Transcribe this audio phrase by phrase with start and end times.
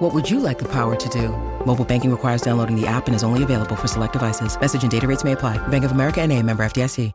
[0.00, 1.28] What would you like the power to do?
[1.66, 4.58] Mobile banking requires downloading the app and is only available for select devices.
[4.58, 5.58] Message and data rates may apply.
[5.68, 7.12] Bank of America and a member FDIC.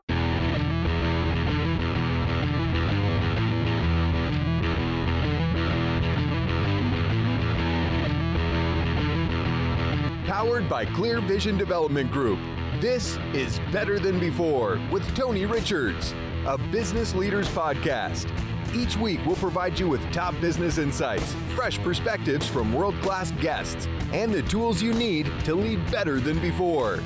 [10.28, 12.38] Powered by Clear Vision Development Group.
[12.80, 16.14] This is Better Than Before with Tony Richards,
[16.46, 18.30] a business leaders podcast.
[18.76, 23.88] Each week, we'll provide you with top business insights, fresh perspectives from world class guests,
[24.12, 27.00] and the tools you need to lead better than before.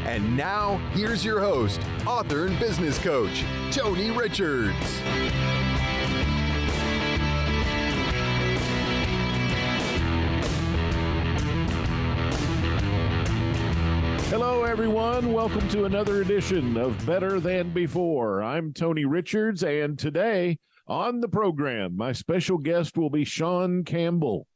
[0.00, 4.74] And now, here's your host, author, and business coach, Tony Richards.
[14.30, 15.32] Hello, everyone.
[15.32, 18.42] Welcome to another edition of Better Than Before.
[18.42, 24.46] I'm Tony Richards, and today on the program, my special guest will be Sean Campbell.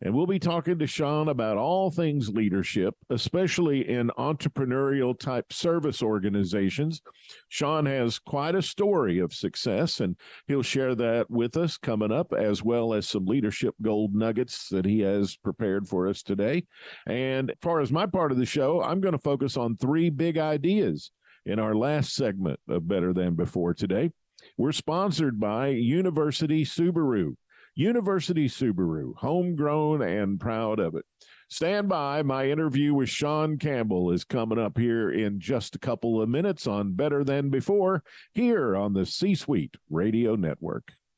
[0.00, 6.02] And we'll be talking to Sean about all things leadership, especially in entrepreneurial type service
[6.02, 7.00] organizations.
[7.48, 12.34] Sean has quite a story of success, and he'll share that with us coming up,
[12.34, 16.66] as well as some leadership gold nuggets that he has prepared for us today.
[17.06, 20.10] And as far as my part of the show, I'm going to focus on three
[20.10, 21.12] big ideas
[21.46, 24.10] in our last segment of Better Than Before today.
[24.56, 27.34] We're sponsored by University Subaru.
[27.74, 31.04] University Subaru, homegrown and proud of it.
[31.48, 32.22] Stand by.
[32.22, 36.68] My interview with Sean Campbell is coming up here in just a couple of minutes
[36.68, 40.92] on Better Than Before here on the C Suite Radio Network.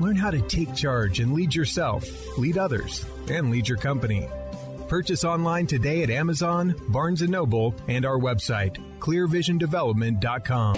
[0.00, 2.04] Learn how to take charge and lead yourself,
[2.38, 4.26] lead others, and lead your company.
[4.88, 10.76] Purchase online today at Amazon, Barnes & Noble, and our website, clearvisiondevelopment.com.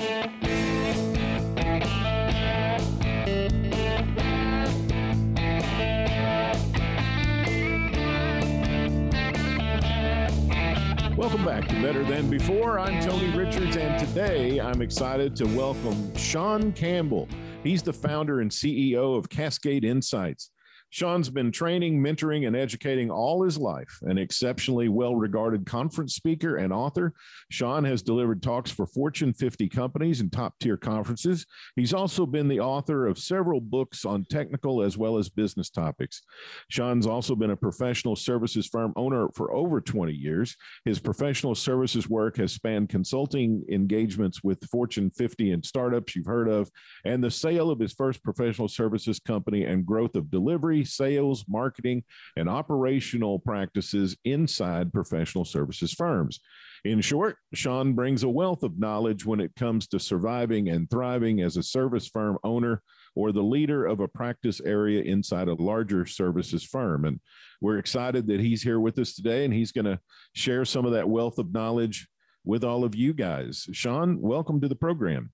[11.16, 12.80] Welcome back to Better Than Before.
[12.80, 17.28] I'm Tony Richards, and today I'm excited to welcome Sean Campbell.
[17.62, 20.50] He's the founder and CEO of Cascade Insights.
[20.92, 23.98] Sean's been training, mentoring, and educating all his life.
[24.02, 27.14] An exceptionally well regarded conference speaker and author,
[27.50, 31.46] Sean has delivered talks for Fortune 50 companies and top tier conferences.
[31.76, 36.20] He's also been the author of several books on technical as well as business topics.
[36.68, 40.54] Sean's also been a professional services firm owner for over 20 years.
[40.84, 46.50] His professional services work has spanned consulting engagements with Fortune 50 and startups you've heard
[46.50, 46.70] of,
[47.06, 52.04] and the sale of his first professional services company and growth of delivery sales, marketing,
[52.36, 56.40] and operational practices inside professional services firms.
[56.84, 61.40] In short, Sean brings a wealth of knowledge when it comes to surviving and thriving
[61.40, 62.82] as a service firm owner
[63.14, 67.04] or the leader of a practice area inside a larger services firm.
[67.04, 67.20] And
[67.60, 70.00] we're excited that he's here with us today and he's going to
[70.34, 72.08] share some of that wealth of knowledge
[72.44, 73.68] with all of you guys.
[73.72, 75.30] Sean, welcome to the program.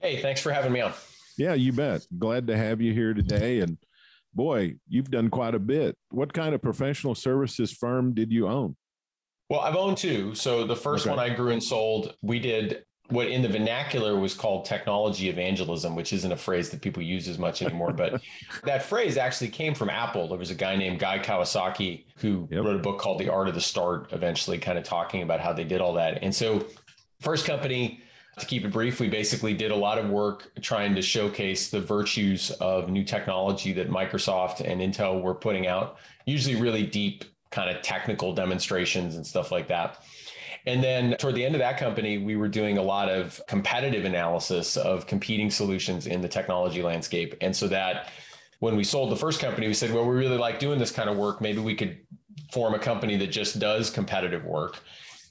[0.00, 0.92] Hey, thanks for having me on.
[1.38, 2.06] Yeah, you bet.
[2.18, 3.60] Glad to have you here today.
[3.60, 3.78] And
[4.36, 5.96] boy, you've done quite a bit.
[6.10, 8.76] What kind of professional services firm did you own?
[9.48, 10.34] Well, I've owned two.
[10.34, 11.10] So the first okay.
[11.10, 15.94] one I grew and sold, we did what in the vernacular was called technology evangelism,
[15.94, 17.92] which isn't a phrase that people use as much anymore.
[17.92, 18.20] But
[18.64, 20.28] that phrase actually came from Apple.
[20.28, 22.64] There was a guy named Guy Kawasaki who yep.
[22.64, 25.52] wrote a book called The Art of the Start, eventually kind of talking about how
[25.52, 26.22] they did all that.
[26.22, 26.66] And so,
[27.20, 28.02] first company,
[28.38, 31.80] To keep it brief, we basically did a lot of work trying to showcase the
[31.80, 35.96] virtues of new technology that Microsoft and Intel were putting out,
[36.26, 40.02] usually really deep kind of technical demonstrations and stuff like that.
[40.66, 44.04] And then toward the end of that company, we were doing a lot of competitive
[44.04, 47.36] analysis of competing solutions in the technology landscape.
[47.40, 48.10] And so that
[48.58, 51.08] when we sold the first company, we said, well, we really like doing this kind
[51.08, 51.40] of work.
[51.40, 51.98] Maybe we could
[52.52, 54.80] form a company that just does competitive work.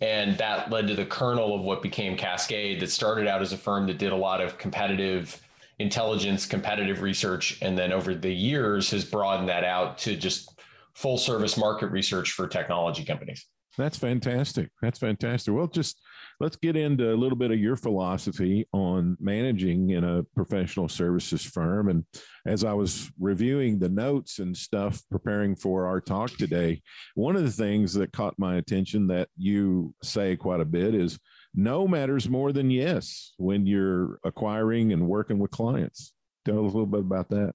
[0.05, 3.57] And that led to the kernel of what became Cascade, that started out as a
[3.57, 5.41] firm that did a lot of competitive
[5.79, 7.57] intelligence, competitive research.
[7.63, 10.61] And then over the years has broadened that out to just
[10.93, 13.47] full service market research for technology companies.
[13.79, 14.69] That's fantastic.
[14.79, 15.51] That's fantastic.
[15.55, 15.99] Well, just
[16.39, 21.43] let's get into a little bit of your philosophy on managing in a professional services
[21.43, 21.89] firm.
[21.89, 22.05] And
[22.45, 26.81] as I was reviewing the notes and stuff preparing for our talk today,
[27.15, 31.19] one of the things that caught my attention that you say quite a bit is
[31.53, 36.13] no matters more than yes when you're acquiring and working with clients.
[36.43, 37.53] Tell us a little bit about that.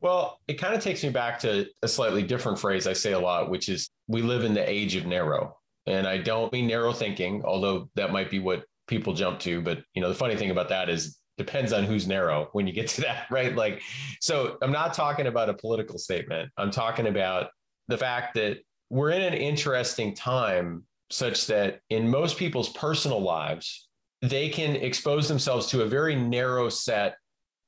[0.00, 3.18] Well, it kind of takes me back to a slightly different phrase I say a
[3.18, 5.56] lot, which is we live in the age of narrow.
[5.86, 9.60] And I don't mean narrow thinking, although that might be what people jump to.
[9.60, 12.72] But you know, the funny thing about that is depends on who's narrow when you
[12.72, 13.54] get to that, right?
[13.54, 13.82] Like,
[14.20, 16.50] so I'm not talking about a political statement.
[16.56, 17.50] I'm talking about
[17.88, 18.58] the fact that
[18.90, 23.88] we're in an interesting time such that in most people's personal lives,
[24.22, 27.16] they can expose themselves to a very narrow set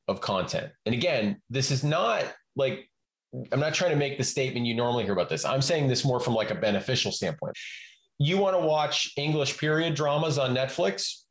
[0.08, 0.72] of content.
[0.86, 2.24] And again, this is not
[2.56, 2.88] like
[3.52, 5.44] I'm not trying to make the statement you normally hear about this.
[5.44, 7.54] I'm saying this more from like a beneficial standpoint.
[8.18, 11.22] You want to watch English period dramas on Netflix?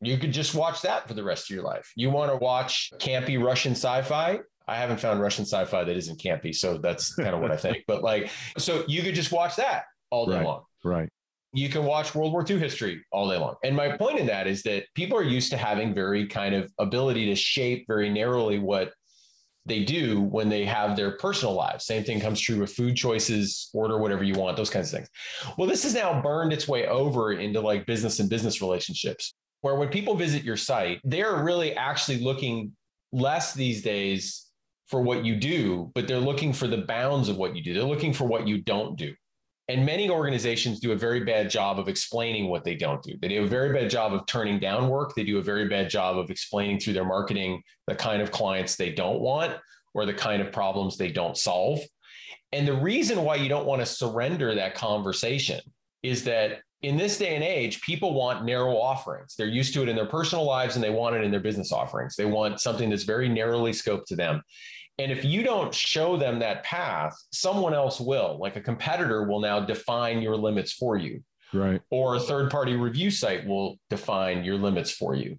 [0.00, 1.90] You could just watch that for the rest of your life.
[1.96, 4.40] You want to watch campy Russian sci-fi?
[4.68, 7.84] I haven't found Russian sci-fi that isn't campy, so that's kind of what I think.
[7.86, 10.64] But like, so you could just watch that all day right, long.
[10.84, 11.08] Right
[11.56, 13.54] you can watch World War II history all day long.
[13.64, 16.70] And my point in that is that people are used to having very kind of
[16.78, 18.92] ability to shape very narrowly what
[19.66, 21.84] they do when they have their personal lives.
[21.84, 25.08] Same thing comes true with food choices, order whatever you want, those kinds of things.
[25.58, 29.74] Well, this has now burned its way over into like business and business relationships, where
[29.74, 32.72] when people visit your site, they're really actually looking
[33.12, 34.46] less these days
[34.86, 37.74] for what you do, but they're looking for the bounds of what you do.
[37.74, 39.12] They're looking for what you don't do.
[39.68, 43.14] And many organizations do a very bad job of explaining what they don't do.
[43.20, 45.14] They do a very bad job of turning down work.
[45.14, 48.76] They do a very bad job of explaining through their marketing the kind of clients
[48.76, 49.56] they don't want
[49.92, 51.80] or the kind of problems they don't solve.
[52.52, 55.60] And the reason why you don't want to surrender that conversation
[56.02, 59.34] is that in this day and age, people want narrow offerings.
[59.34, 61.72] They're used to it in their personal lives and they want it in their business
[61.72, 62.14] offerings.
[62.14, 64.42] They want something that's very narrowly scoped to them.
[64.98, 69.40] And if you don't show them that path, someone else will, like a competitor will
[69.40, 71.22] now define your limits for you.
[71.52, 71.80] Right.
[71.90, 75.38] Or a third party review site will define your limits for you.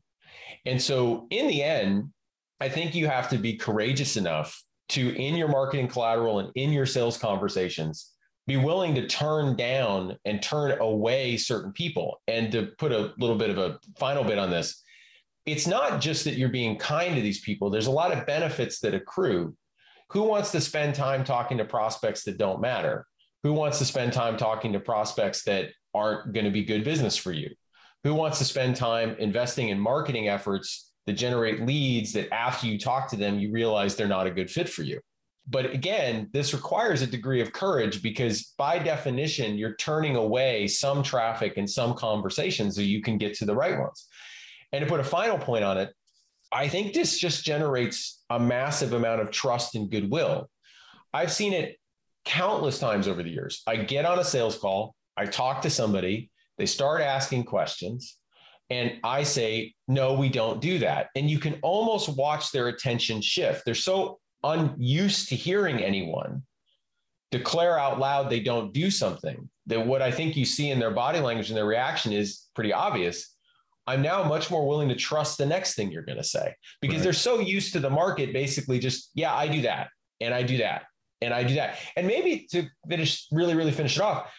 [0.66, 2.12] And so in the end,
[2.60, 6.72] I think you have to be courageous enough to, in your marketing collateral and in
[6.72, 8.14] your sales conversations,
[8.46, 12.22] be willing to turn down and turn away certain people.
[12.28, 14.84] And to put a little bit of a final bit on this,
[15.48, 18.80] it's not just that you're being kind to these people, there's a lot of benefits
[18.82, 19.56] that accrue.
[20.10, 23.08] Who wants to spend time talking to prospects that don't matter?
[23.44, 27.16] Who wants to spend time talking to prospects that aren't going to be good business
[27.16, 27.50] for you?
[28.04, 32.78] Who wants to spend time investing in marketing efforts that generate leads that after you
[32.78, 35.00] talk to them, you realize they're not a good fit for you?
[35.50, 41.04] But again, this requires a degree of courage because by definition, you're turning away some
[41.04, 44.08] traffic and some conversations so you can get to the right ones.
[44.72, 45.94] And to put a final point on it,
[46.52, 50.50] I think this just generates a massive amount of trust and goodwill.
[51.14, 51.78] I've seen it
[52.26, 53.64] countless times over the years.
[53.68, 58.18] I get on a sales call, I talk to somebody, they start asking questions,
[58.70, 61.08] and I say, No, we don't do that.
[61.16, 63.64] And you can almost watch their attention shift.
[63.66, 66.44] They're so unused to hearing anyone
[67.32, 70.92] declare out loud they don't do something that what I think you see in their
[70.92, 73.36] body language and their reaction is pretty obvious
[73.88, 76.98] I'm now much more willing to trust the next thing you're going to say because
[76.98, 77.04] right.
[77.04, 79.90] they're so used to the market basically just, yeah, I do that
[80.20, 80.84] and I do that
[81.22, 81.78] and I do that.
[81.96, 84.32] And maybe to finish, really, really finish it off,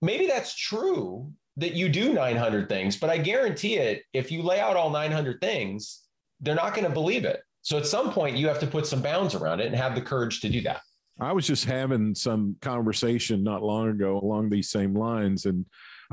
[0.00, 4.60] maybe that's true that you do 900 things, but I guarantee it, if you lay
[4.60, 6.02] out all 900 things,
[6.40, 7.40] they're not going to believe it.
[7.62, 10.02] So at some point, you have to put some bounds around it and have the
[10.02, 10.82] courage to do that.
[11.20, 15.46] I was just having some conversation not long ago along these same lines.
[15.46, 15.64] And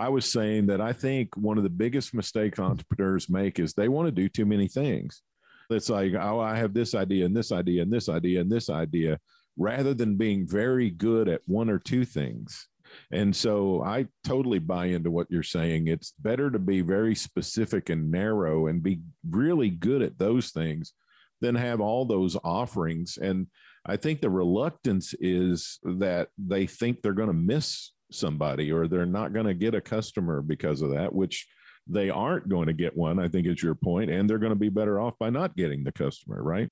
[0.02, 3.88] I was saying that I think one of the biggest mistakes entrepreneurs make is they
[3.88, 5.22] want to do too many things.
[5.70, 8.68] It's like, oh, I have this idea and this idea and this idea and this
[8.72, 9.20] idea,
[9.58, 12.68] rather than being very good at one or two things.
[13.12, 15.88] And so I totally buy into what you're saying.
[15.88, 20.94] It's better to be very specific and narrow and be really good at those things
[21.42, 23.20] than have all those offerings.
[23.22, 23.46] And
[23.86, 29.06] I think the reluctance is that they think they're going to miss somebody or they're
[29.06, 31.48] not going to get a customer because of that, which
[31.88, 34.56] they aren't going to get one, I think is your point, and they're going to
[34.56, 36.70] be better off by not getting the customer, right?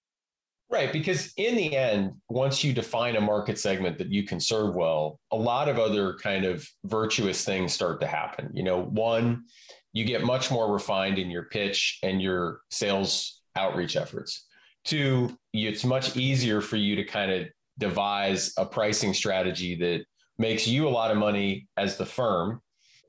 [0.72, 0.94] Right.
[0.94, 5.20] Because in the end, once you define a market segment that you can serve well,
[5.32, 8.52] a lot of other kind of virtuous things start to happen.
[8.54, 9.46] You know, one,
[9.94, 14.46] you get much more refined in your pitch and your sales outreach efforts.
[14.86, 17.48] Two, it's much easier for you to kind of
[17.80, 20.06] devise a pricing strategy that
[20.40, 22.62] makes you a lot of money as the firm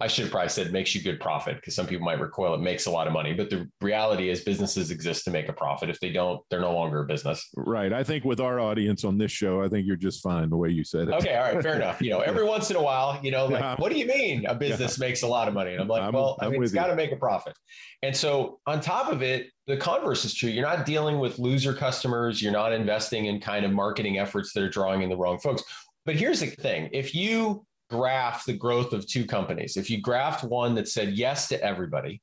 [0.02, 2.60] I should have probably said makes you good profit because some people might recoil it
[2.60, 3.34] makes a lot of money.
[3.34, 5.90] But the reality is businesses exist to make a profit.
[5.90, 7.46] If they don't, they're no longer a business.
[7.54, 7.92] Right.
[7.92, 10.70] I think with our audience on this show, I think you're just fine the way
[10.70, 11.14] you said it.
[11.16, 11.36] Okay.
[11.36, 11.62] All right.
[11.62, 12.00] Fair enough.
[12.00, 13.76] You know, every once in a while, you know, like, yeah.
[13.76, 15.06] what do you mean a business yeah.
[15.06, 15.72] makes a lot of money?
[15.72, 17.54] And I'm like, I'm, well, I mean, it's got to make a profit.
[18.02, 20.48] And so on top of it, the converse is true.
[20.48, 22.40] You're not dealing with loser customers.
[22.40, 25.62] You're not investing in kind of marketing efforts that are drawing in the wrong folks.
[26.06, 26.88] But here's the thing.
[26.92, 31.48] If you graph the growth of two companies, if you graphed one that said yes
[31.48, 32.22] to everybody,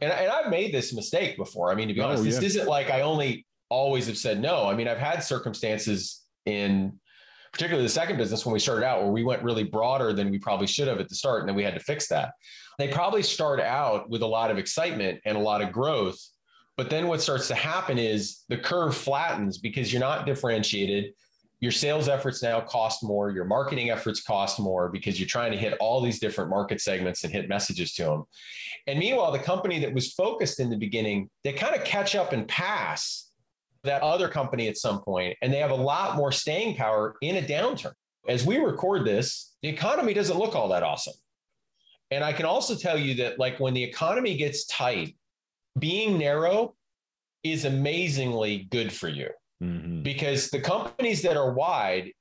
[0.00, 1.70] and, and I've made this mistake before.
[1.70, 4.66] I mean, to be oh, honest, this isn't like I only always have said no.
[4.66, 6.98] I mean, I've had circumstances in
[7.52, 10.38] particularly the second business when we started out where we went really broader than we
[10.38, 11.40] probably should have at the start.
[11.40, 12.32] And then we had to fix that.
[12.78, 16.18] They probably start out with a lot of excitement and a lot of growth.
[16.76, 21.12] But then what starts to happen is the curve flattens because you're not differentiated
[21.60, 25.58] your sales efforts now cost more, your marketing efforts cost more because you're trying to
[25.58, 28.24] hit all these different market segments and hit messages to them.
[28.86, 32.32] And meanwhile, the company that was focused in the beginning, they kind of catch up
[32.32, 33.30] and pass
[33.84, 37.36] that other company at some point, and they have a lot more staying power in
[37.36, 37.92] a downturn.
[38.26, 41.14] As we record this, the economy doesn't look all that awesome.
[42.10, 45.16] And I can also tell you that, like, when the economy gets tight,
[45.78, 46.74] being narrow
[47.42, 49.28] is amazingly good for you
[49.62, 50.02] mm-hmm.
[50.02, 52.12] because the companies that are wide,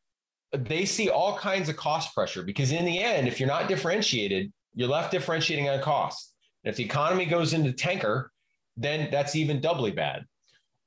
[0.52, 4.52] they see all kinds of cost pressure because in the end, if you're not differentiated,
[4.74, 6.34] you're left differentiating on cost.
[6.64, 8.32] And if the economy goes into tanker,
[8.78, 10.26] then that's even doubly bad.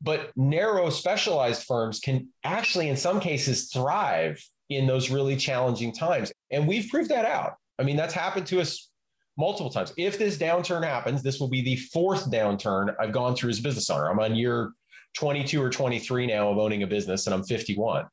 [0.00, 6.32] But narrow specialized firms can actually, in some cases, thrive in those really challenging times.
[6.50, 7.54] And we've proved that out.
[7.78, 8.90] I mean, that's happened to us
[9.37, 9.92] multiple times.
[9.97, 13.62] If this downturn happens, this will be the fourth downturn I've gone through as a
[13.62, 14.11] business owner.
[14.11, 14.73] I'm on year
[15.14, 18.07] 22 or 23 now of owning a business and I'm 51.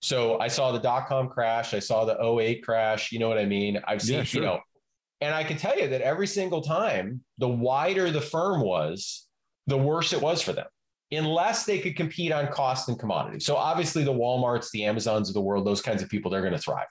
[0.00, 1.74] So I saw the dot com crash.
[1.74, 3.10] I saw the 08 crash.
[3.10, 3.80] You know what I mean?
[3.86, 4.42] I've seen, yeah, sure.
[4.42, 4.60] you know,
[5.20, 9.26] and I can tell you that every single time, the wider the firm was,
[9.66, 10.66] the worse it was for them,
[11.10, 13.40] unless they could compete on cost and commodity.
[13.40, 16.52] So obviously, the Walmarts, the Amazons of the world, those kinds of people, they're going
[16.52, 16.86] to thrive.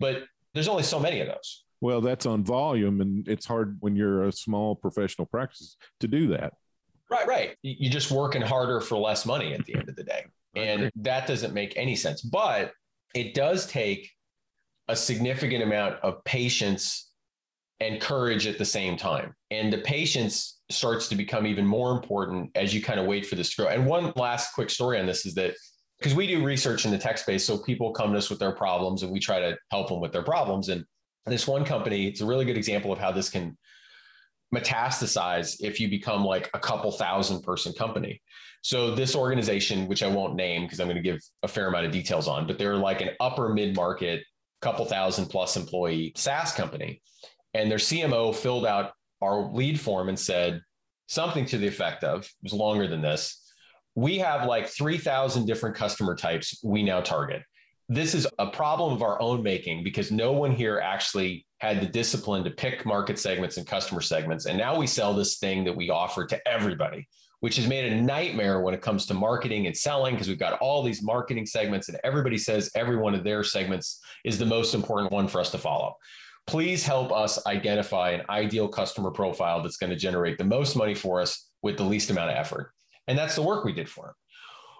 [0.00, 0.22] But
[0.54, 1.64] there's only so many of those.
[1.80, 6.28] Well, that's on volume, and it's hard when you're a small professional practice to do
[6.28, 6.54] that.
[7.12, 7.56] Right, right.
[7.62, 10.24] You're just working harder for less money at the end of the day.
[10.56, 12.22] And that doesn't make any sense.
[12.22, 12.72] But
[13.14, 14.10] it does take
[14.88, 17.10] a significant amount of patience
[17.80, 19.34] and courage at the same time.
[19.50, 23.34] And the patience starts to become even more important as you kind of wait for
[23.34, 23.70] this to grow.
[23.70, 25.54] And one last quick story on this is that
[25.98, 28.52] because we do research in the tech space, so people come to us with their
[28.52, 30.70] problems and we try to help them with their problems.
[30.70, 30.84] And
[31.26, 33.56] this one company, it's a really good example of how this can
[34.54, 38.20] metastasize if you become like a couple thousand person company.
[38.62, 41.86] So this organization, which I won't name because I'm going to give a fair amount
[41.86, 44.22] of details on, but they're like an upper mid market,
[44.60, 47.02] couple thousand plus employee SaaS company.
[47.54, 50.62] And their CMO filled out our lead form and said
[51.06, 53.38] something to the effect of, it was longer than this.
[53.94, 57.42] We have like 3,000 different customer types we now target.
[57.88, 61.86] This is a problem of our own making because no one here actually had the
[61.86, 64.46] discipline to pick market segments and customer segments.
[64.46, 67.06] And now we sell this thing that we offer to everybody,
[67.38, 70.58] which has made a nightmare when it comes to marketing and selling because we've got
[70.58, 74.74] all these marketing segments and everybody says every one of their segments is the most
[74.74, 75.94] important one for us to follow.
[76.48, 80.96] Please help us identify an ideal customer profile that's going to generate the most money
[80.96, 82.72] for us with the least amount of effort.
[83.06, 84.14] And that's the work we did for them.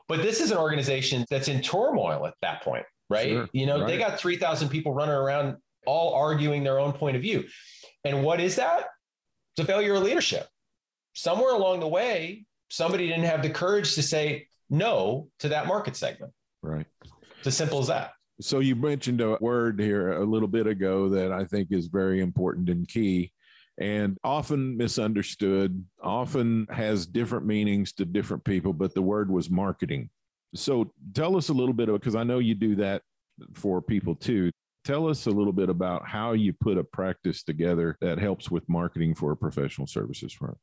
[0.09, 3.29] But this is an organization that's in turmoil at that point, right?
[3.29, 3.87] Sure, you know, right.
[3.87, 7.45] they got 3,000 people running around all arguing their own point of view.
[8.05, 8.87] And what is that?
[9.57, 10.49] It's a failure of leadership.
[11.15, 15.97] Somewhere along the way, somebody didn't have the courage to say no to that market
[15.97, 16.33] segment.
[16.62, 16.87] Right.
[17.39, 18.12] It's as simple as that.
[18.41, 22.21] So you mentioned a word here a little bit ago that I think is very
[22.21, 23.33] important and key
[23.79, 30.11] and often misunderstood, often has different meanings to different people, but the word was marketing.
[30.55, 33.03] So tell us a little bit of because I know you do that
[33.55, 34.51] for people too
[34.85, 38.69] Tell us a little bit about how you put a practice together that helps with
[38.69, 40.57] marketing for a professional services firm.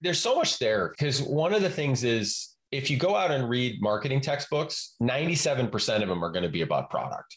[0.00, 3.48] There's so much there because one of the things is if you go out and
[3.48, 7.36] read marketing textbooks, 97% of them are going to be about product.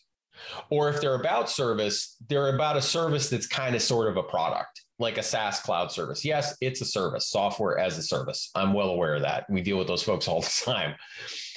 [0.69, 4.23] Or if they're about service, they're about a service that's kind of sort of a
[4.23, 6.23] product, like a SaaS cloud service.
[6.23, 8.49] Yes, it's a service, software as a service.
[8.55, 9.45] I'm well aware of that.
[9.49, 10.95] We deal with those folks all the time.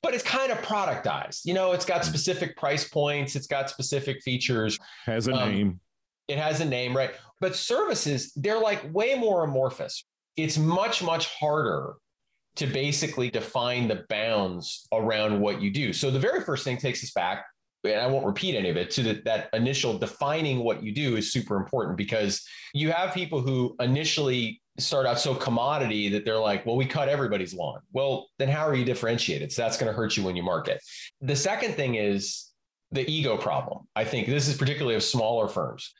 [0.02, 1.42] But it's kind of productized.
[1.45, 4.78] You know, it's got specific price points, it's got specific features.
[5.07, 5.80] Has a um, name.
[6.26, 7.12] It has a name, right?
[7.40, 10.04] But services, they're like way more amorphous.
[10.37, 11.95] It's much, much harder
[12.57, 15.92] to basically define the bounds around what you do.
[15.92, 17.47] So the very first thing takes us back
[17.85, 21.16] and I won't repeat any of it, to the, that initial defining what you do
[21.16, 26.38] is super important because you have people who initially start out so commodity that they're
[26.38, 27.80] like, well, we cut everybody's lawn.
[27.92, 29.52] Well, then how are you differentiated?
[29.52, 30.80] So that's going to hurt you when you market.
[31.20, 32.52] The second thing is
[32.90, 33.87] the ego problem.
[33.97, 35.92] I think this is particularly of smaller firms.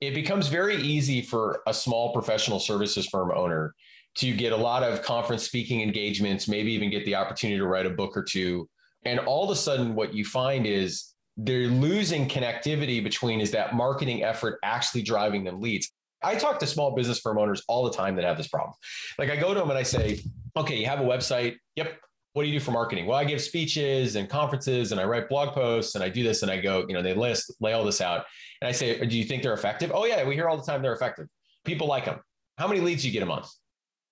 [0.00, 3.74] It becomes very easy for a small professional services firm owner
[4.16, 7.86] to get a lot of conference speaking engagements, maybe even get the opportunity to write
[7.86, 8.68] a book or two.
[9.04, 13.74] And all of a sudden, what you find is they're losing connectivity between is that
[13.74, 15.90] marketing effort actually driving them leads.
[16.22, 18.72] I talk to small business firm owners all the time that have this problem.
[19.18, 20.20] Like I go to them and I say,
[20.56, 21.56] okay, you have a website.
[21.76, 21.98] Yep.
[22.32, 23.06] What do you do for marketing?
[23.06, 26.42] Well, I give speeches and conferences and I write blog posts and I do this
[26.42, 28.24] and I go, you know, they list, lay all this out.
[28.60, 29.92] And I say, do you think they're effective?
[29.94, 31.28] Oh, yeah, we hear all the time they're effective.
[31.64, 32.20] People like them.
[32.58, 33.48] How many leads do you get a month?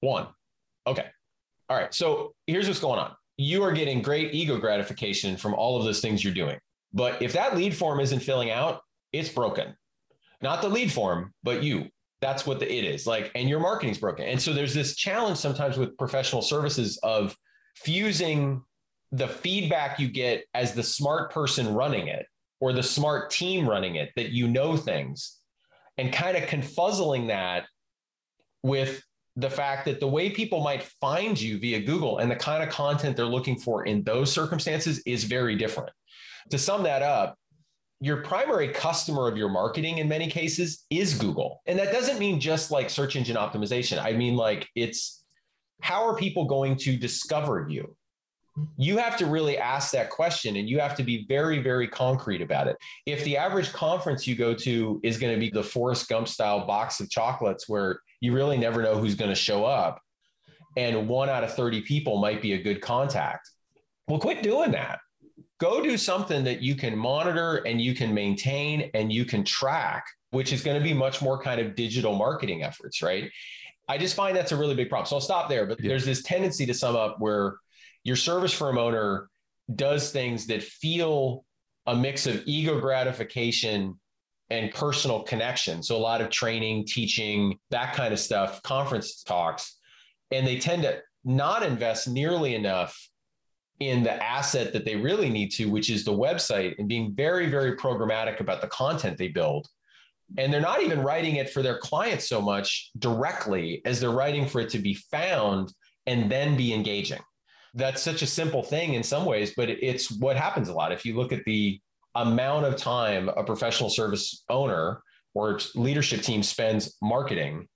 [0.01, 0.29] One.
[0.87, 1.07] Okay.
[1.69, 1.93] All right.
[1.95, 3.13] So here's what's going on.
[3.39, 6.59] You are getting great ego gratification from all of those things you're doing.
[6.93, 8.81] But if that lead form isn't filling out,
[9.13, 9.75] it's broken.
[10.41, 11.89] Not the lead form, but you.
[12.21, 13.07] That's what the, it is.
[13.07, 14.27] Like, and your marketing's broken.
[14.27, 17.37] And so there's this challenge sometimes with professional services of
[17.77, 18.63] fusing
[19.11, 22.27] the feedback you get as the smart person running it
[22.61, 25.39] or the smart team running it that you know things
[25.99, 27.67] and kind of confuzzling that
[28.63, 29.03] with
[29.37, 32.69] the fact that the way people might find you via Google and the kind of
[32.69, 35.91] content they're looking for in those circumstances is very different.
[36.51, 37.37] To sum that up,
[38.03, 41.63] your primary customer of your marketing in many cases is Google.
[41.67, 44.03] And that doesn't mean just like search engine optimization.
[44.03, 45.23] I mean, like, it's
[45.83, 47.95] how are people going to discover you?
[48.77, 52.43] You have to really ask that question and you have to be very, very concrete
[52.43, 52.77] about it.
[53.07, 56.67] If the average conference you go to is going to be the Forrest Gump style
[56.67, 60.01] box of chocolates where you really never know who's going to show up,
[60.77, 63.49] and one out of 30 people might be a good contact,
[64.09, 64.99] well, quit doing that
[65.63, 70.05] go do something that you can monitor and you can maintain and you can track,
[70.33, 73.31] which is going to be much more kind of digital marketing efforts, right?
[73.89, 75.07] I just find that's a really big problem.
[75.07, 75.65] So I'll stop there.
[75.67, 75.91] But yeah.
[75.91, 77.59] there's this tendency to sum up where
[78.03, 79.29] your service firm owner
[79.77, 81.45] does things that feel
[81.87, 84.01] a mix of ego gratification
[84.51, 85.81] and personal connection.
[85.81, 89.79] So a lot of training, teaching, that kind of stuff, conference talks.
[90.33, 92.99] And they tend to not invest nearly enough
[93.89, 97.49] in the asset that they really need to, which is the website, and being very,
[97.49, 99.69] very programmatic about the content they build.
[100.39, 104.47] And they're not even writing it for their clients so much directly as they're writing
[104.47, 105.73] for it to be found
[106.07, 107.21] and then be engaging.
[107.75, 110.93] That's such a simple thing in some ways, but it's what happens a lot.
[110.93, 111.81] If you look at the
[112.15, 115.03] amount of time a professional service owner
[115.35, 117.69] or leadership team spends marketing,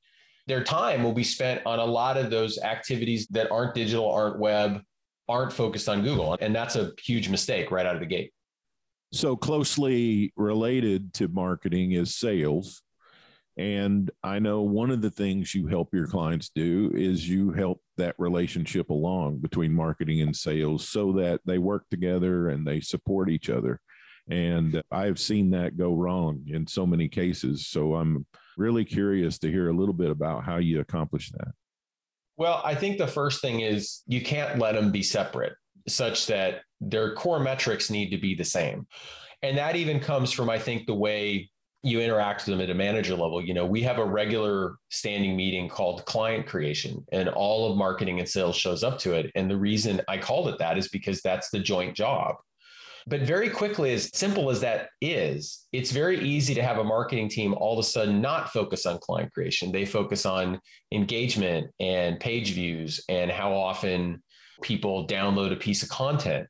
[0.47, 4.39] their time will be spent on a lot of those activities that aren't digital, aren't
[4.39, 4.83] web,
[5.29, 6.37] aren't focused on Google.
[6.41, 8.33] And that's a huge mistake right out of the gate.
[9.13, 12.83] So closely related to marketing is sales.
[13.57, 17.81] And I know one of the things you help your clients do is you help
[17.97, 23.31] that relationship along between marketing and sales so that they work together and they support
[23.31, 23.81] each other.
[24.29, 27.69] And I've seen that go wrong in so many cases.
[27.69, 28.27] So I'm
[28.59, 31.53] really curious to hear a little bit about how you accomplish that.
[32.37, 35.55] Well, I think the first thing is you can't let them be separate
[35.89, 38.87] such that their core metrics need to be the same.
[39.43, 41.51] And that even comes from, I think, the way
[41.83, 43.41] you interact with them at a manager level.
[43.41, 48.19] You know, we have a regular standing meeting called client creation, and all of marketing
[48.19, 49.31] and sales shows up to it.
[49.35, 52.37] And the reason I called it that is because that's the joint job.
[53.09, 57.29] But very quickly, as simple as that is, it's very easy to have a marketing
[57.29, 59.71] team all of a sudden not focus on client creation.
[59.71, 64.23] They focus on engagement and page views and how often
[64.61, 66.49] people download a piece of content.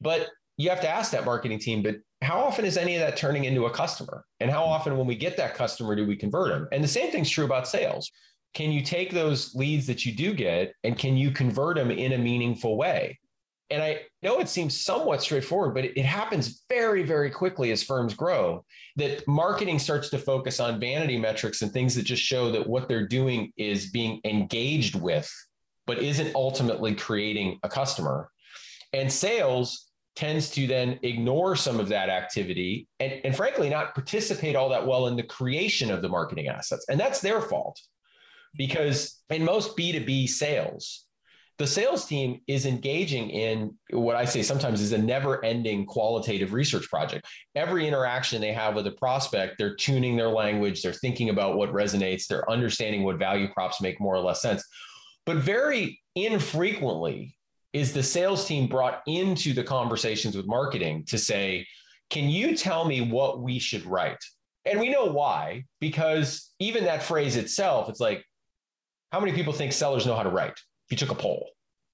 [0.00, 3.16] But you have to ask that marketing team, but how often is any of that
[3.16, 4.24] turning into a customer?
[4.40, 6.68] And how often, when we get that customer, do we convert them?
[6.72, 8.10] And the same thing's true about sales.
[8.54, 12.12] Can you take those leads that you do get and can you convert them in
[12.12, 13.18] a meaningful way?
[13.72, 18.12] And I know it seems somewhat straightforward, but it happens very, very quickly as firms
[18.12, 22.66] grow that marketing starts to focus on vanity metrics and things that just show that
[22.66, 25.32] what they're doing is being engaged with,
[25.86, 28.30] but isn't ultimately creating a customer.
[28.92, 34.54] And sales tends to then ignore some of that activity and, and frankly not participate
[34.54, 36.84] all that well in the creation of the marketing assets.
[36.90, 37.80] And that's their fault
[38.54, 41.06] because in most B2B sales,
[41.62, 46.52] the sales team is engaging in what I say sometimes is a never ending qualitative
[46.52, 47.24] research project.
[47.54, 51.72] Every interaction they have with a prospect, they're tuning their language, they're thinking about what
[51.72, 54.64] resonates, they're understanding what value props make more or less sense.
[55.24, 57.36] But very infrequently
[57.72, 61.64] is the sales team brought into the conversations with marketing to say,
[62.10, 64.18] can you tell me what we should write?
[64.64, 68.24] And we know why, because even that phrase itself, it's like,
[69.12, 70.58] how many people think sellers know how to write?
[70.92, 71.48] You took a poll,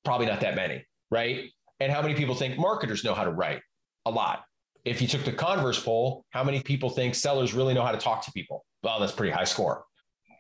[0.05, 1.51] probably not that many, right?
[1.79, 3.63] And how many people think marketers know how to write?
[4.07, 4.43] A lot.
[4.85, 7.99] If you took the converse poll, how many people think sellers really know how to
[7.99, 8.65] talk to people?
[8.83, 9.85] Well, that's pretty high score.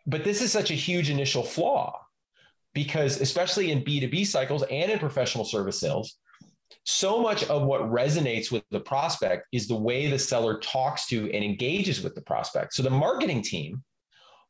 [0.09, 2.01] But this is such a huge initial flaw
[2.75, 6.19] because especially in B2B cycles and in professional service sales,
[6.85, 11.31] so much of what resonates with the prospect is the way the seller talks to
[11.33, 12.75] and engages with the prospect.
[12.75, 13.85] So the marketing team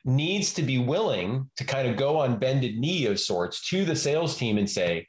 [0.09, 3.94] needs to be willing to kind of go on bended knee of sorts to the
[3.94, 5.07] sales team and say,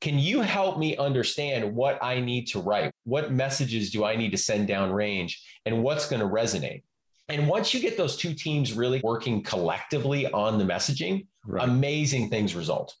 [0.00, 2.92] can you help me understand what I need to write?
[3.04, 6.82] What messages do I need to send down range and what's going to resonate?
[7.30, 11.66] And once you get those two teams really working collectively on the messaging, right.
[11.66, 12.94] amazing things result.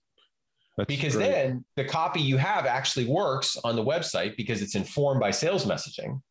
[0.78, 1.30] That's because great.
[1.30, 5.66] then the copy you have actually works on the website because it's informed by sales
[5.66, 6.22] messaging.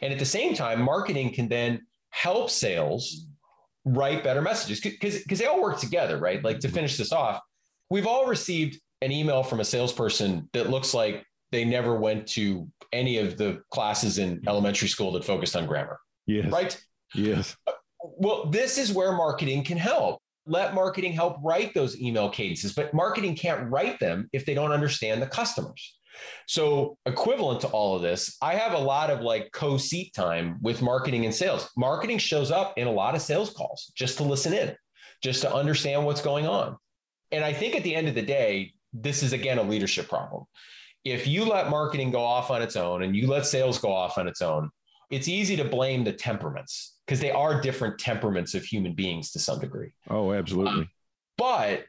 [0.00, 3.26] And at the same time, marketing can then help sales
[3.84, 6.42] write better messages because because they all work together, right?
[6.42, 7.40] Like to finish this off,
[7.90, 12.68] we've all received an email from a salesperson that looks like they never went to
[12.92, 15.98] any of the classes in elementary school that focused on grammar.
[16.26, 16.50] Yes.
[16.50, 16.80] Right?
[17.14, 17.56] Yes.
[18.02, 20.20] Well, this is where marketing can help.
[20.46, 24.72] Let marketing help write those email cadences, but marketing can't write them if they don't
[24.72, 25.98] understand the customers.
[26.46, 30.58] So, equivalent to all of this, I have a lot of like co seat time
[30.60, 31.70] with marketing and sales.
[31.76, 34.74] Marketing shows up in a lot of sales calls just to listen in,
[35.22, 36.76] just to understand what's going on.
[37.30, 40.44] And I think at the end of the day, this is again a leadership problem.
[41.04, 44.18] If you let marketing go off on its own and you let sales go off
[44.18, 44.70] on its own,
[45.10, 49.38] it's easy to blame the temperaments because they are different temperaments of human beings to
[49.38, 49.92] some degree.
[50.08, 50.88] Oh, absolutely.
[51.36, 51.84] but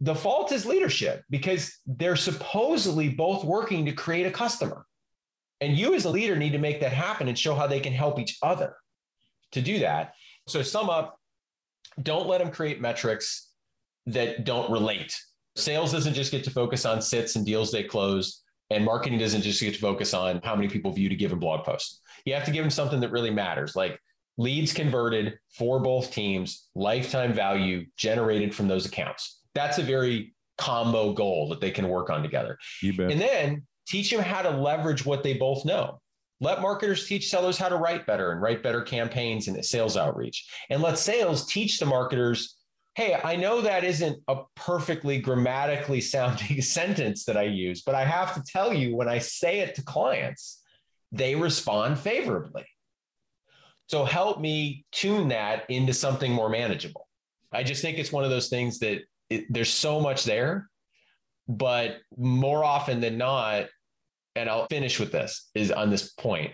[0.00, 4.86] the fault is leadership because they're supposedly both working to create a customer.
[5.60, 7.92] And you, as a leader, need to make that happen and show how they can
[7.92, 8.76] help each other
[9.52, 10.14] to do that.
[10.46, 11.18] So, sum up
[12.02, 13.50] don't let them create metrics
[14.06, 15.14] that don't relate.
[15.56, 19.42] Sales doesn't just get to focus on sits and deals they closed, and marketing doesn't
[19.42, 22.00] just get to focus on how many people viewed a given blog post.
[22.24, 23.98] You have to give them something that really matters, like
[24.36, 29.37] leads converted for both teams, lifetime value generated from those accounts.
[29.54, 32.58] That's a very combo goal that they can work on together.
[33.10, 36.00] And then teach them how to leverage what they both know.
[36.40, 40.48] Let marketers teach sellers how to write better and write better campaigns and sales outreach.
[40.70, 42.56] And let sales teach the marketers
[42.98, 48.04] hey, I know that isn't a perfectly grammatically sounding sentence that I use, but I
[48.04, 50.60] have to tell you when I say it to clients,
[51.12, 52.66] they respond favorably.
[53.86, 57.06] So help me tune that into something more manageable.
[57.52, 60.68] I just think it's one of those things that it, there's so much there,
[61.48, 63.66] but more often than not,
[64.36, 66.52] and I'll finish with this is on this point.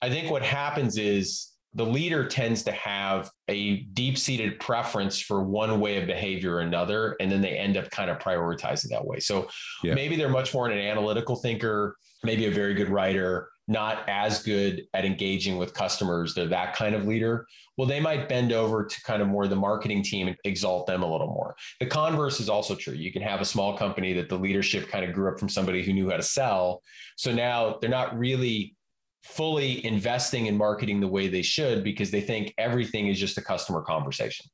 [0.00, 5.42] I think what happens is the leader tends to have a deep seated preference for
[5.42, 9.04] one way of behavior or another, and then they end up kind of prioritizing that
[9.04, 9.20] way.
[9.20, 9.48] So
[9.82, 9.94] yeah.
[9.94, 14.86] maybe they're much more an analytical thinker, maybe a very good writer, not as good
[14.92, 16.34] at engaging with customers.
[16.34, 17.46] They're that kind of leader.
[17.76, 21.02] Well, they might bend over to kind of more the marketing team and exalt them
[21.02, 21.54] a little more.
[21.80, 22.94] The converse is also true.
[22.94, 25.82] You can have a small company that the leadership kind of grew up from somebody
[25.82, 26.82] who knew how to sell.
[27.16, 28.74] So now they're not really
[29.22, 33.42] fully investing in marketing the way they should because they think everything is just a
[33.42, 34.46] customer conversation.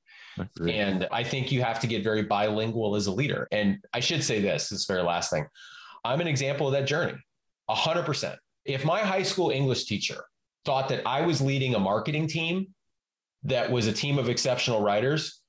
[0.68, 3.48] And I think you have to get very bilingual as a leader.
[3.50, 5.46] And I should say this, this very last thing.
[6.04, 7.14] I'm an example of that journey,
[7.68, 8.36] 100%.
[8.68, 10.24] If my high school English teacher
[10.66, 12.66] thought that I was leading a marketing team
[13.44, 15.40] that was a team of exceptional writers,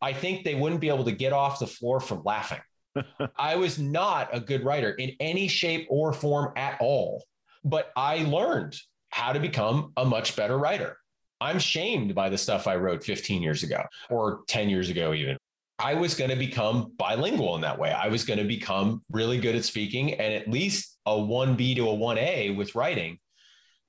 [0.00, 2.60] I think they wouldn't be able to get off the floor from laughing.
[3.36, 7.24] I was not a good writer in any shape or form at all,
[7.64, 8.76] but I learned
[9.10, 10.98] how to become a much better writer.
[11.40, 15.36] I'm shamed by the stuff I wrote 15 years ago or 10 years ago, even.
[15.78, 17.92] I was going to become bilingual in that way.
[17.92, 21.88] I was going to become really good at speaking and at least a 1B to
[21.88, 23.18] a 1A with writing.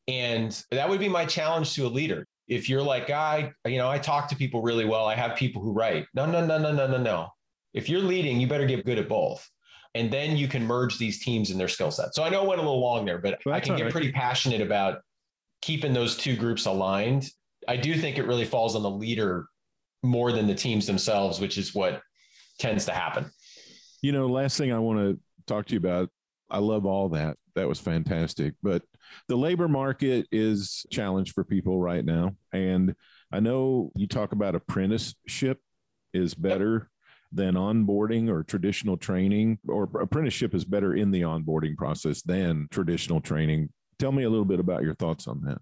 [0.08, 2.28] And that would be my challenge to a leader.
[2.48, 5.06] If you're like, I, you know, I talk to people really well.
[5.06, 6.06] I have people who write.
[6.14, 7.28] No, no, no, no, no, no, no.
[7.74, 9.48] If you're leading, you better get good at both.
[9.96, 12.14] And then you can merge these teams and their skill set.
[12.14, 13.92] So I know it went a little long there, but well, I can get right.
[13.92, 15.02] pretty passionate about
[15.62, 17.30] keeping those two groups aligned.
[17.68, 19.48] I do think it really falls on the leader
[20.04, 22.02] more than the teams themselves, which is what
[22.60, 23.30] tends to happen.
[24.02, 26.10] You know, last thing I want to talk to you about,
[26.50, 27.38] I love all that.
[27.56, 28.54] That was fantastic.
[28.64, 28.84] But
[29.28, 32.36] the labor market is challenged for people right now.
[32.54, 32.96] And
[33.32, 35.60] I know you talk about apprenticeship
[36.14, 36.90] is better
[37.32, 43.22] than onboarding or traditional training, or apprenticeship is better in the onboarding process than traditional
[43.22, 43.70] training.
[44.00, 45.60] Tell me a little bit about your thoughts on that.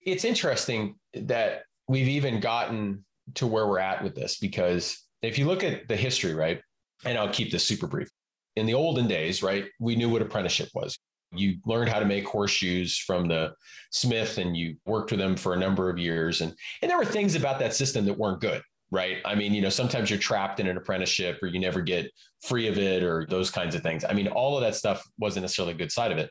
[0.00, 5.46] It's interesting that we've even gotten to where we're at with this because if you
[5.46, 6.60] look at the history, right,
[7.04, 8.08] and I'll keep this super brief.
[8.56, 10.98] In the olden days, right, we knew what apprenticeship was.
[11.32, 13.52] You learned how to make horseshoes from the
[13.90, 16.40] smith and you worked with them for a number of years.
[16.40, 19.18] And, and there were things about that system that weren't good, right?
[19.24, 22.10] I mean, you know, sometimes you're trapped in an apprenticeship or you never get
[22.42, 24.04] free of it or those kinds of things.
[24.08, 26.30] I mean, all of that stuff wasn't necessarily a good side of it.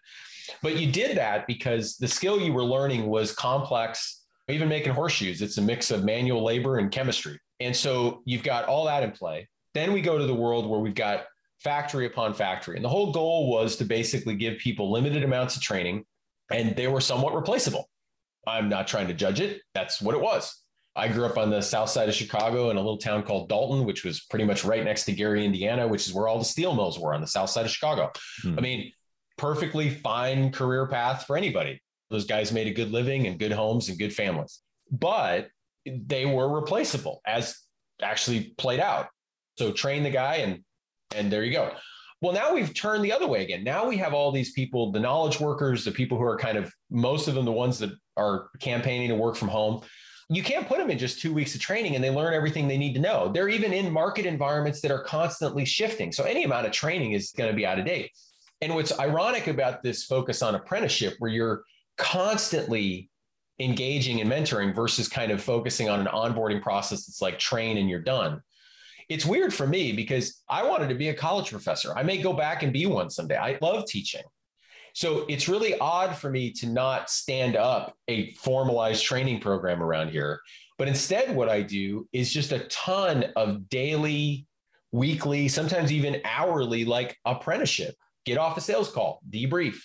[0.63, 5.41] But you did that because the skill you were learning was complex even making horseshoes,
[5.41, 7.39] it's a mix of manual labor and chemistry.
[7.59, 9.47] And so you've got all that in play.
[9.73, 11.25] Then we go to the world where we've got
[11.59, 12.75] factory upon factory.
[12.75, 16.05] And the whole goal was to basically give people limited amounts of training
[16.51, 17.89] and they were somewhat replaceable.
[18.47, 19.61] I'm not trying to judge it.
[19.73, 20.61] That's what it was.
[20.95, 23.85] I grew up on the south side of Chicago in a little town called Dolton,
[23.85, 26.73] which was pretty much right next to Gary, Indiana, which is where all the steel
[26.73, 28.11] mills were on the south side of Chicago.
[28.43, 28.57] Hmm.
[28.57, 28.91] I mean,
[29.37, 31.81] perfectly fine career path for anybody.
[32.09, 35.49] Those guys made a good living and good homes and good families, but
[35.85, 37.57] they were replaceable as
[38.01, 39.07] actually played out.
[39.57, 40.63] So train the guy and
[41.15, 41.71] and there you go.
[42.21, 43.63] Well, now we've turned the other way again.
[43.63, 46.73] Now we have all these people, the knowledge workers, the people who are kind of
[46.89, 49.81] most of them the ones that are campaigning to work from home.
[50.29, 52.79] You can't put them in just two weeks of training and they learn everything they
[52.79, 53.31] need to know.
[53.31, 56.11] They're even in market environments that are constantly shifting.
[56.11, 58.11] So any amount of training is going to be out of date.
[58.61, 61.63] And what's ironic about this focus on apprenticeship, where you're
[61.97, 63.09] constantly
[63.59, 67.89] engaging and mentoring versus kind of focusing on an onboarding process that's like train and
[67.89, 68.41] you're done.
[69.07, 71.95] It's weird for me because I wanted to be a college professor.
[71.95, 73.37] I may go back and be one someday.
[73.37, 74.23] I love teaching.
[74.93, 80.09] So it's really odd for me to not stand up a formalized training program around
[80.09, 80.39] here.
[80.77, 84.47] But instead, what I do is just a ton of daily,
[84.91, 87.95] weekly, sometimes even hourly, like apprenticeship.
[88.25, 89.75] Get off a sales call, debrief,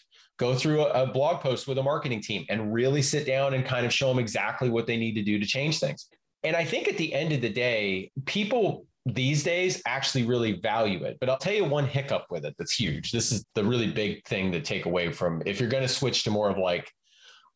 [0.41, 3.63] go through a, a, blog post with a marketing team and really sit down and
[3.63, 6.09] kind of show them exactly what they need to do to change things.
[6.43, 11.05] And I think at the end of the day, people these days actually really value
[11.05, 11.19] it.
[11.21, 13.13] But I'll tell you one hiccup with it that's huge.
[13.13, 16.25] This is the really big thing to take away from if you're going to switch
[16.25, 16.91] to more of like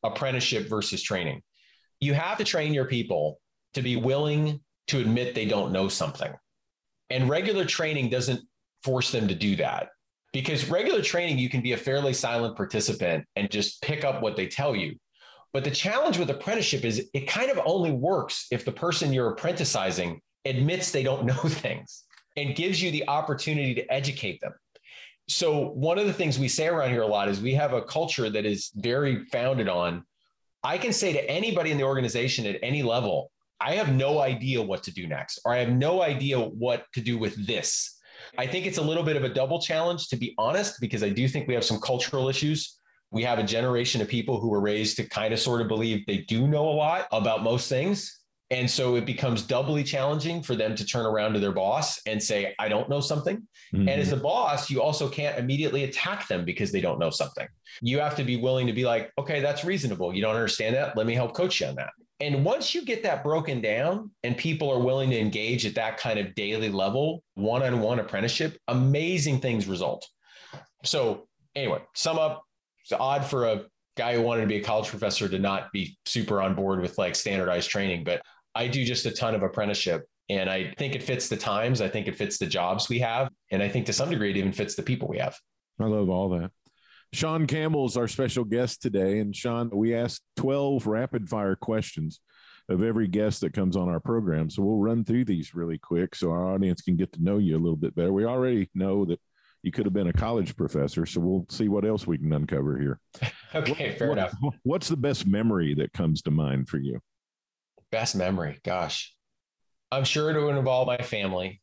[0.02, 1.40] apprenticeship versus training.
[2.00, 3.40] You have to train your people
[3.72, 6.32] to be willing to admit they don't know something.
[7.08, 8.42] And regular training doesn't
[8.82, 9.88] force them to do that
[10.34, 14.36] because regular training, you can be a fairly silent participant and just pick up what
[14.36, 14.96] they tell you.
[15.52, 19.30] But the challenge with apprenticeship is it kind of only works if the person you're
[19.30, 22.02] apprenticizing admits they don't know things
[22.36, 24.52] and gives you the opportunity to educate them.
[25.28, 27.80] So, one of the things we say around here a lot is we have a
[27.80, 30.04] culture that is very founded on
[30.64, 34.62] I can say to anybody in the organization at any level, I have no idea
[34.62, 38.00] what to do next, or I have no idea what to do with this.
[38.38, 41.08] I think it's a little bit of a double challenge, to be honest, because I
[41.08, 42.78] do think we have some cultural issues.
[43.10, 46.04] We have a generation of people who were raised to kind of sort of believe
[46.06, 48.20] they do know a lot about most things.
[48.50, 52.22] And so it becomes doubly challenging for them to turn around to their boss and
[52.22, 53.36] say, I don't know something.
[53.74, 53.88] Mm-hmm.
[53.88, 57.48] And as a boss, you also can't immediately attack them because they don't know something.
[57.80, 60.14] You have to be willing to be like, okay, that's reasonable.
[60.14, 60.96] You don't understand that.
[60.96, 61.90] Let me help coach you on that.
[62.24, 65.98] And once you get that broken down and people are willing to engage at that
[65.98, 70.08] kind of daily level, one on one apprenticeship, amazing things result.
[70.84, 72.44] So, anyway, sum up
[72.80, 73.62] it's odd for a
[73.96, 76.98] guy who wanted to be a college professor to not be super on board with
[76.98, 78.22] like standardized training, but
[78.54, 80.06] I do just a ton of apprenticeship.
[80.30, 81.80] And I think it fits the times.
[81.80, 83.28] I think it fits the jobs we have.
[83.50, 85.36] And I think to some degree, it even fits the people we have.
[85.80, 86.50] I love all that.
[87.14, 89.20] Sean Campbell is our special guest today.
[89.20, 92.18] And Sean, we asked 12 rapid fire questions
[92.68, 94.50] of every guest that comes on our program.
[94.50, 97.56] So we'll run through these really quick so our audience can get to know you
[97.56, 98.12] a little bit better.
[98.12, 99.20] We already know that
[99.62, 101.06] you could have been a college professor.
[101.06, 102.98] So we'll see what else we can uncover here.
[103.54, 104.34] okay, what, fair what, enough.
[104.64, 106.98] What's the best memory that comes to mind for you?
[107.92, 109.14] Best memory, gosh.
[109.92, 111.60] I'm sure it would involve my family.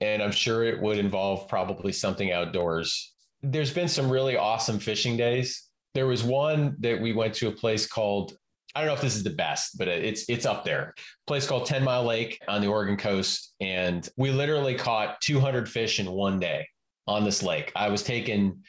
[0.00, 3.14] and I'm sure it would involve probably something outdoors.
[3.42, 5.64] There's been some really awesome fishing days.
[5.94, 8.36] There was one that we went to a place called
[8.74, 10.94] I don't know if this is the best, but it's it's up there.
[10.96, 15.68] A place called 10 Mile Lake on the Oregon coast and we literally caught 200
[15.68, 16.66] fish in one day
[17.06, 17.72] on this lake.
[17.74, 18.62] I was taking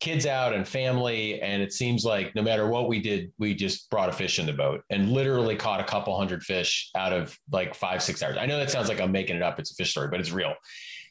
[0.00, 1.40] kids out and family.
[1.40, 4.46] And it seems like no matter what we did, we just brought a fish in
[4.46, 8.36] the boat and literally caught a couple hundred fish out of like five, six hours.
[8.38, 9.58] I know that sounds like I'm making it up.
[9.58, 10.54] It's a fish story, but it's real.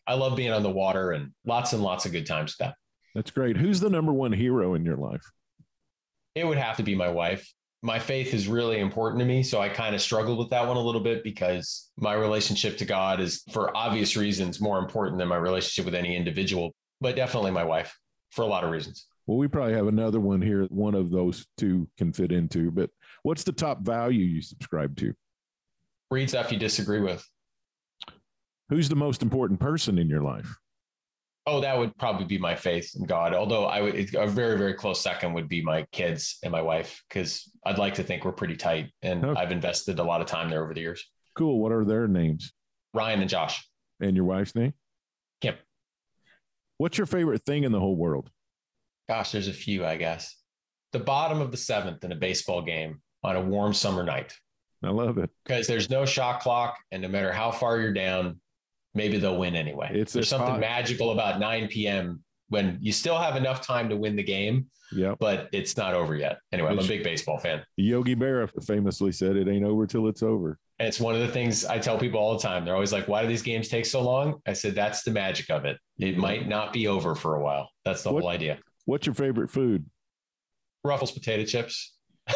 [0.05, 2.75] I love being on the water and lots and lots of good times with that.
[3.15, 3.57] That's great.
[3.57, 5.23] Who's the number one hero in your life?
[6.35, 7.51] It would have to be my wife.
[7.83, 9.43] My faith is really important to me.
[9.43, 12.85] So I kind of struggled with that one a little bit because my relationship to
[12.85, 17.51] God is, for obvious reasons, more important than my relationship with any individual, but definitely
[17.51, 17.95] my wife
[18.31, 19.05] for a lot of reasons.
[19.27, 20.63] Well, we probably have another one here.
[20.65, 22.89] One of those two can fit into, but
[23.21, 25.13] what's the top value you subscribe to?
[26.09, 27.25] Read stuff you disagree with.
[28.69, 30.57] Who's the most important person in your life?
[31.45, 33.33] Oh, that would probably be my faith in God.
[33.33, 37.03] Although I would, a very, very close second would be my kids and my wife,
[37.09, 39.39] because I'd like to think we're pretty tight and okay.
[39.39, 41.05] I've invested a lot of time there over the years.
[41.35, 41.59] Cool.
[41.59, 42.53] What are their names?
[42.93, 43.67] Ryan and Josh.
[43.99, 44.73] And your wife's name?
[45.41, 45.55] Kim.
[46.77, 48.29] What's your favorite thing in the whole world?
[49.09, 50.37] Gosh, there's a few, I guess.
[50.93, 54.33] The bottom of the seventh in a baseball game on a warm summer night.
[54.83, 55.29] I love it.
[55.45, 58.39] Because there's no shot clock, and no matter how far you're down,
[58.93, 59.89] maybe they'll win anyway.
[59.93, 60.59] It's there's something hot.
[60.59, 62.23] magical about 9 p.m.
[62.49, 64.67] when you still have enough time to win the game.
[64.91, 65.15] Yeah.
[65.19, 66.37] But it's not over yet.
[66.51, 67.63] Anyway, I'm a big baseball fan.
[67.77, 70.59] Yogi Berra famously said it ain't over till it's over.
[70.79, 72.65] And it's one of the things I tell people all the time.
[72.65, 74.41] They're always like, why do these games take so long?
[74.45, 75.77] I said, that's the magic of it.
[75.97, 77.69] It might not be over for a while.
[77.85, 78.59] That's the what, whole idea.
[78.85, 79.85] What's your favorite food?
[80.83, 81.95] Ruffles potato chips.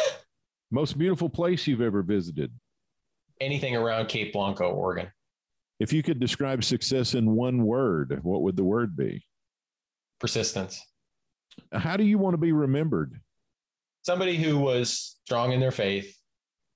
[0.72, 2.52] Most beautiful place you've ever visited?
[3.40, 5.12] Anything around Cape Blanco, Oregon.
[5.80, 9.24] If you could describe success in one word, what would the word be?
[10.20, 10.84] Persistence.
[11.72, 13.20] How do you want to be remembered?
[14.04, 16.16] Somebody who was strong in their faith,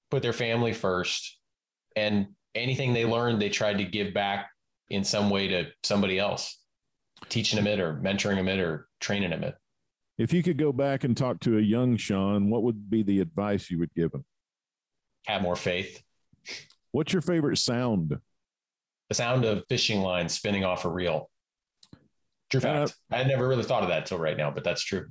[0.09, 1.37] put their family first,
[1.95, 4.49] and anything they learned, they tried to give back
[4.89, 6.59] in some way to somebody else,
[7.29, 9.55] teaching them it or mentoring them it or training them it.
[10.17, 13.21] If you could go back and talk to a young Sean, what would be the
[13.21, 14.25] advice you would give him?
[15.25, 16.03] Have more faith.
[16.91, 18.19] What's your favorite sound?
[19.11, 21.29] The sound of fishing line spinning off a reel.
[22.49, 22.91] True fact.
[23.11, 25.07] Uh, I had never really thought of that till right now, but that's true.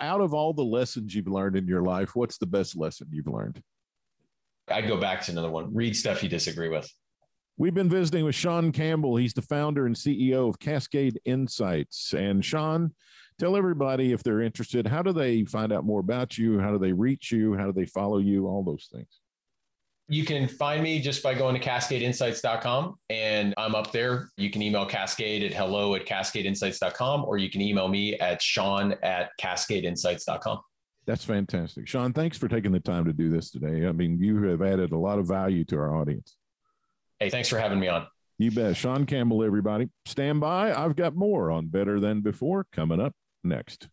[0.00, 3.28] Out of all the lessons you've learned in your life, what's the best lesson you've
[3.28, 3.62] learned?
[4.66, 5.72] I'd go back to another one.
[5.72, 6.92] Read stuff you disagree with.
[7.56, 9.14] We've been visiting with Sean Campbell.
[9.14, 12.12] He's the founder and CEO of Cascade Insights.
[12.12, 12.94] And Sean,
[13.38, 16.58] tell everybody if they're interested, how do they find out more about you?
[16.58, 17.54] How do they reach you?
[17.54, 18.48] How do they follow you?
[18.48, 19.20] All those things.
[20.10, 24.28] You can find me just by going to cascadeinsights.com and I'm up there.
[24.36, 28.96] You can email cascade at hello at cascadeinsights.com or you can email me at sean
[29.04, 30.62] at cascadeinsights.com.
[31.06, 31.86] That's fantastic.
[31.86, 33.86] Sean, thanks for taking the time to do this today.
[33.86, 36.34] I mean, you have added a lot of value to our audience.
[37.20, 38.08] Hey, thanks for having me on.
[38.36, 38.76] You bet.
[38.76, 39.90] Sean Campbell, everybody.
[40.06, 40.74] Stand by.
[40.74, 43.88] I've got more on Better Than Before coming up next.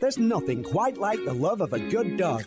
[0.00, 2.46] There's nothing quite like the love of a good dog.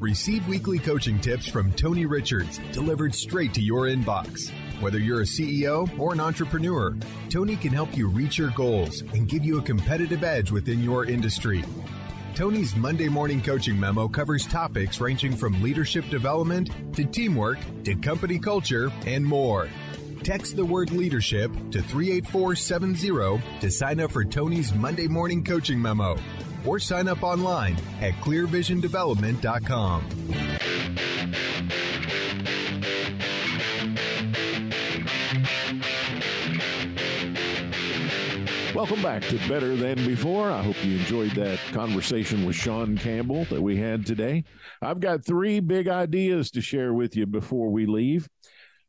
[0.00, 4.50] Receive weekly coaching tips from Tony Richards delivered straight to your inbox.
[4.78, 6.94] Whether you're a CEO or an entrepreneur,
[7.30, 11.06] Tony can help you reach your goals and give you a competitive edge within your
[11.06, 11.64] industry.
[12.34, 18.38] Tony's Monday morning coaching memo covers topics ranging from leadership development to teamwork to company
[18.38, 19.66] culture and more.
[20.22, 26.18] Text the word leadership to 38470 to sign up for Tony's Monday morning coaching memo
[26.66, 30.26] or sign up online at clearvisiondevelopment.com.
[38.76, 40.50] Welcome back to Better Than Before.
[40.50, 44.44] I hope you enjoyed that conversation with Sean Campbell that we had today.
[44.82, 48.28] I've got three big ideas to share with you before we leave.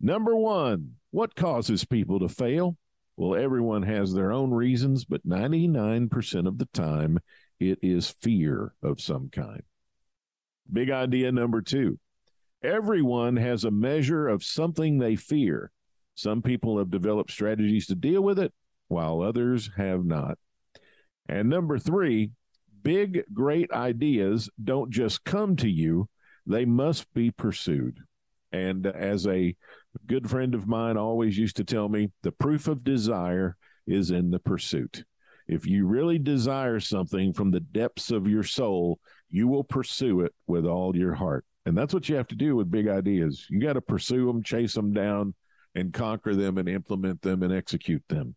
[0.01, 2.75] Number one, what causes people to fail?
[3.15, 7.19] Well, everyone has their own reasons, but 99% of the time,
[7.59, 9.63] it is fear of some kind.
[10.71, 11.99] Big idea number two
[12.63, 15.71] everyone has a measure of something they fear.
[16.15, 18.51] Some people have developed strategies to deal with it,
[18.87, 20.37] while others have not.
[21.29, 22.31] And number three,
[22.81, 26.09] big, great ideas don't just come to you,
[26.45, 27.99] they must be pursued.
[28.51, 29.55] And as a
[30.05, 34.31] good friend of mine always used to tell me, the proof of desire is in
[34.31, 35.03] the pursuit.
[35.47, 40.33] If you really desire something from the depths of your soul, you will pursue it
[40.45, 41.45] with all your heart.
[41.65, 43.45] And that's what you have to do with big ideas.
[43.49, 45.33] You got to pursue them, chase them down,
[45.75, 48.35] and conquer them and implement them and execute them.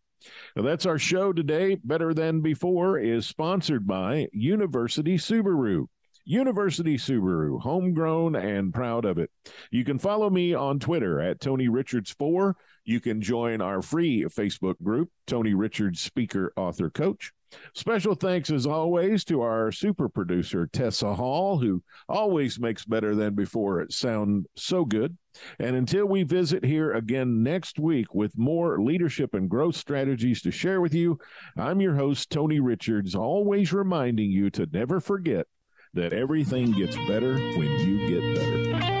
[0.55, 1.77] Now, that's our show today.
[1.83, 5.87] Better Than Before is sponsored by University Subaru.
[6.25, 9.31] University Subaru, homegrown and proud of it.
[9.71, 12.53] You can follow me on Twitter at Tony Richards4.
[12.83, 17.31] You can join our free Facebook group, Tony Richards Speaker Author Coach.
[17.73, 23.35] Special thanks, as always, to our super producer, Tessa Hall, who always makes better than
[23.35, 25.17] before it sound so good.
[25.59, 30.51] And until we visit here again next week with more leadership and growth strategies to
[30.51, 31.19] share with you,
[31.57, 35.47] I'm your host, Tony Richards, always reminding you to never forget
[35.93, 39.00] that everything gets better when you get better.